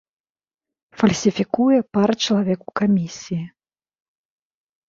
[1.01, 3.39] Фальсіфікуе пара чалавек у камісіі.